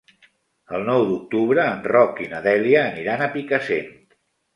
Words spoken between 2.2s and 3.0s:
i na Dèlia